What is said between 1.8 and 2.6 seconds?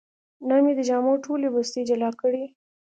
جلا کړې.